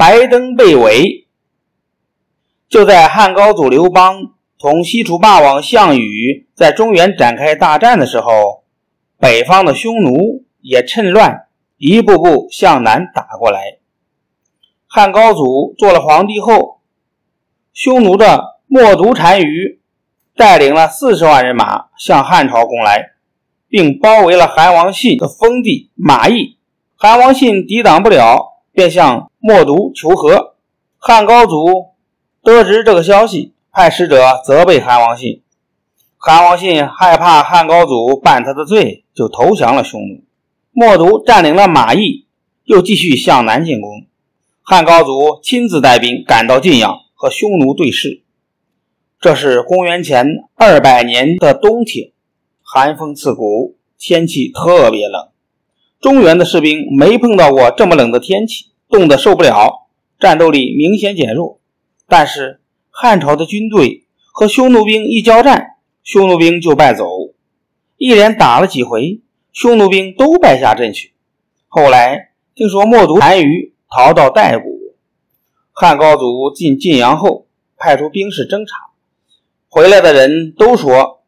[0.00, 1.26] 白登被围。
[2.70, 8.64] 就在汉高祖刘邦同西楚霸王项羽在中原展开大战的时候，
[9.18, 13.60] 北方的匈奴也趁乱一步步向南打过来。
[14.86, 16.80] 汉高祖做了皇帝后，
[17.74, 19.82] 匈奴的冒毒单于
[20.34, 23.10] 带领了四十万人马向汉朝攻来，
[23.68, 26.56] 并包围了韩王信的封地马邑。
[26.96, 30.54] 韩王信抵挡不了，便向冒毒求和。
[30.98, 31.88] 汉高祖
[32.42, 35.42] 得知这个消息，派使者责备韩王信。
[36.16, 40.22] 韩王信害怕汉高祖办他的罪，就投降了匈奴。
[40.72, 42.26] 冒毒占领了马邑，
[42.64, 44.06] 又继续向南进攻。
[44.62, 48.22] 汉高祖亲自带兵赶到晋阳，和匈奴对视。
[49.18, 52.12] 这是公元前二百年的冬天，
[52.62, 55.28] 寒风刺骨，天气特别冷。
[56.00, 61.60] 中原的士兵没碰到过这么冷的天气，冻得受不了，战斗力明显减弱。
[62.06, 67.06] 但是汉朝的军队和匈奴兵一交战，匈奴兵就败走，
[67.96, 69.20] 一连打了几回，
[69.52, 71.14] 匈奴兵都败下阵去。
[71.68, 73.70] 后来听说冒毒单于。
[73.92, 74.94] 逃到代谷，
[75.72, 78.76] 汉高祖进晋阳后，派出兵士侦查，
[79.68, 81.24] 回来的人都说，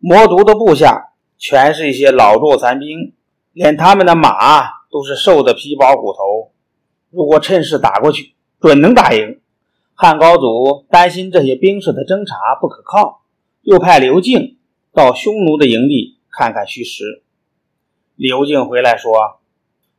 [0.00, 3.12] 魔族的部下全是一些老弱残兵，
[3.52, 6.50] 连他们的马都是瘦的皮包骨头。
[7.10, 9.40] 如果趁势打过去，准能打赢。
[9.94, 13.22] 汉高祖担心这些兵士的侦查不可靠，
[13.62, 14.58] 又派刘敬
[14.92, 17.22] 到匈奴的营地看看虚实。
[18.16, 19.40] 刘敬回来说：“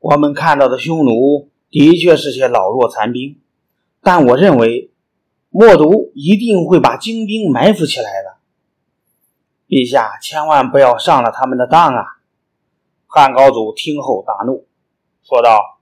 [0.00, 3.42] 我们看到的匈奴。”的确是些老弱残兵，
[4.00, 4.90] 但我认为
[5.50, 8.38] 默毒一定会把精兵埋伏起来的。
[9.68, 12.02] 陛下千万不要上了他们的当啊！
[13.06, 14.66] 汉高祖听后大怒，
[15.22, 15.77] 说道：“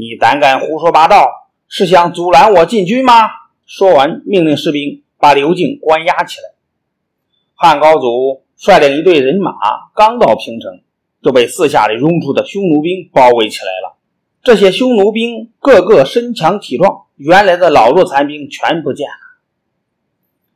[0.00, 1.26] 你胆敢胡说八道，
[1.68, 3.28] 是想阻拦我进军吗？”
[3.68, 6.54] 说完，命令士兵把刘敬关押起来。
[7.54, 9.52] 汉高祖率领一队人马
[9.94, 10.80] 刚到平城，
[11.22, 13.98] 就被四下里涌出的匈奴兵包围起来了。
[14.42, 19.38] 这些匈奴兵个个身强体壮，原来的老弱残兵全不见了。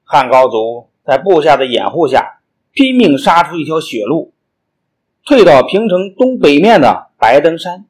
[0.05, 2.41] 汉高祖在部下的掩护下，
[2.73, 4.33] 拼命杀出一条血路，
[5.27, 7.85] 退到平城东北面的白登山。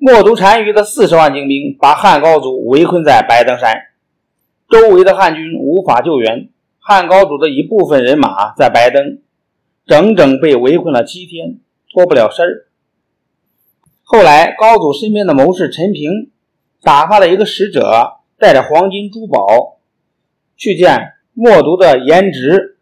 [0.00, 3.74] 冒毒单于的四十万精兵把汉高祖围困在白登山，
[4.68, 6.50] 周围的汉军无法救援。
[6.78, 9.18] 汉高祖的一部分人马在白登，
[9.86, 11.58] 整整被围困了七天，
[11.92, 12.68] 脱不了身儿。
[14.04, 16.30] 后来，高祖身边的谋士陈平
[16.80, 19.80] 打发了一个使者，带着黄金珠宝
[20.56, 22.78] 去见冒毒的颜值，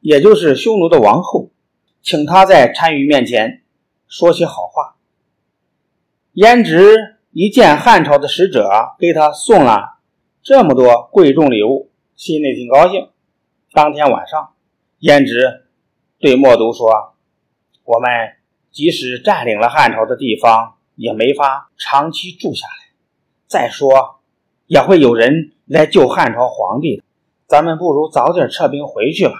[0.00, 1.50] 也就是匈奴的王后，
[2.02, 3.62] 请他在单于面前
[4.08, 4.96] 说些好话。
[6.32, 9.98] 颜值一见汉朝的使者给他送了
[10.42, 13.08] 这么多贵重礼物，心里挺高兴。
[13.72, 14.54] 当天晚上，
[14.98, 15.66] 颜值
[16.18, 17.14] 对冒毒说
[17.84, 18.10] ：“我们。”
[18.72, 22.94] 即使占领了汉朝的地方，也没法长期住下来。
[23.46, 24.20] 再说，
[24.66, 27.02] 也会有人来救汉朝皇帝。
[27.46, 29.34] 咱们不如早点撤兵回去吧。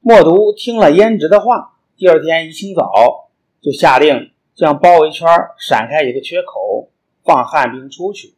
[0.00, 3.30] 默读听了胭脂的话，第二天一清早
[3.62, 6.90] 就下令将包围圈闪开一个缺口，
[7.22, 8.34] 放汉兵出去。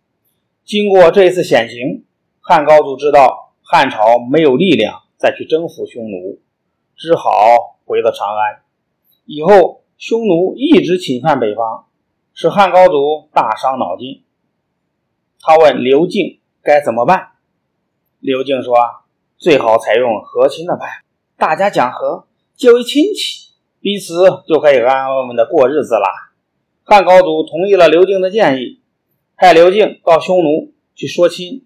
[0.67, 2.05] 经过这次险情，
[2.43, 6.39] 汉高祖知道汉朝没有力量再去征服匈奴，
[6.95, 8.61] 只好回到长安。
[9.25, 11.87] 以后匈奴一直侵犯北方，
[12.35, 14.23] 使汉高祖大伤脑筋。
[15.41, 17.29] 他问刘敬该怎么办。
[18.19, 18.77] 刘敬说
[19.41, 21.05] ：“最好采用和亲的办法，
[21.39, 23.50] 大家讲和，结为亲戚，
[23.81, 24.15] 彼此
[24.47, 26.07] 就可以安安稳稳的过日子了。”
[26.85, 28.81] 汉高祖同意了刘敬的建议，
[29.37, 31.65] 派刘敬到匈奴去说亲。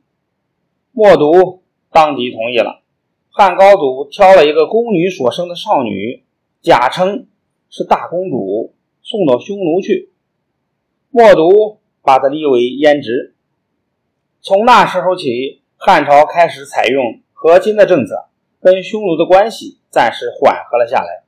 [0.92, 2.82] 默读当即同意了。
[3.30, 6.24] 汉高祖挑了一个宫女所生的少女，
[6.62, 7.26] 假称。
[7.76, 8.72] 是大公主
[9.02, 10.12] 送到匈奴去，
[11.10, 13.34] 默读把她立为胭脂。
[14.40, 18.28] 从那时候起，汉朝开始采用和亲的政策，
[18.60, 21.23] 跟匈奴的关系暂时缓和了下来。